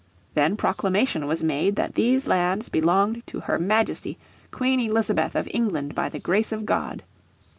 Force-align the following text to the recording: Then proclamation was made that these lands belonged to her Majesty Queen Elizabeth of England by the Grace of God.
Then 0.33 0.57
proclamation 0.57 1.27
was 1.27 1.43
made 1.43 1.75
that 1.75 1.93
these 1.93 2.25
lands 2.25 2.69
belonged 2.69 3.21
to 3.27 3.41
her 3.41 3.59
Majesty 3.59 4.17
Queen 4.49 4.79
Elizabeth 4.79 5.35
of 5.35 5.47
England 5.51 5.93
by 5.93 6.09
the 6.09 6.17
Grace 6.17 6.51
of 6.51 6.65
God. 6.65 7.03